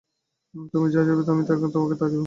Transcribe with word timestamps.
তুমি 0.73 0.87
যা 0.89 1.01
চাইবে 1.01 1.23
আমি 1.27 1.43
তোমাকে 1.73 1.95
তাই 1.95 2.09
দিব। 2.09 2.19